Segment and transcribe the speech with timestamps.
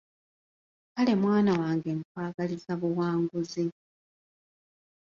[0.93, 3.65] Kale mwana wange nkwagaliza buwanguzi!